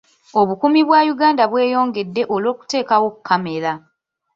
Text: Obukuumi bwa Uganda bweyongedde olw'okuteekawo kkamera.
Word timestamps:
Obukuumi 0.39 0.81
bwa 0.87 0.99
Uganda 1.13 1.43
bweyongedde 1.51 2.21
olw'okuteekawo 2.35 3.07
kkamera. 3.15 3.73